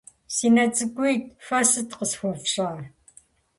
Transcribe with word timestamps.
-Си 0.35 0.47
нэ 0.55 0.63
цӏыкӏуитӏ, 0.75 1.31
фэ 1.45 1.59
сыт 1.69 1.89
къысхуэфщӏа? 1.97 2.69